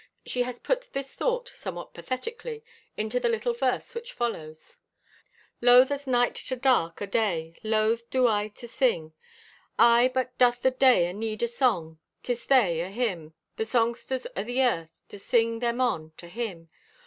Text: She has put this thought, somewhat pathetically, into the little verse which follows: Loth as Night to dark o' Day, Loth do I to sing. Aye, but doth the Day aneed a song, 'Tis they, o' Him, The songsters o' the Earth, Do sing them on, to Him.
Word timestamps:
She 0.25 0.41
has 0.41 0.57
put 0.57 0.89
this 0.93 1.13
thought, 1.13 1.49
somewhat 1.53 1.93
pathetically, 1.93 2.63
into 2.97 3.19
the 3.19 3.29
little 3.29 3.53
verse 3.53 3.93
which 3.93 4.13
follows: 4.13 4.79
Loth 5.61 5.91
as 5.91 6.07
Night 6.07 6.33
to 6.33 6.55
dark 6.55 7.03
o' 7.03 7.05
Day, 7.05 7.53
Loth 7.63 8.09
do 8.09 8.27
I 8.27 8.47
to 8.47 8.67
sing. 8.67 9.13
Aye, 9.77 10.09
but 10.11 10.35
doth 10.39 10.63
the 10.63 10.71
Day 10.71 11.05
aneed 11.07 11.43
a 11.43 11.47
song, 11.47 11.99
'Tis 12.23 12.47
they, 12.47 12.81
o' 12.81 12.89
Him, 12.89 13.35
The 13.57 13.65
songsters 13.67 14.25
o' 14.35 14.43
the 14.43 14.63
Earth, 14.63 15.03
Do 15.07 15.19
sing 15.19 15.59
them 15.59 15.79
on, 15.79 16.13
to 16.17 16.27
Him. 16.29 16.69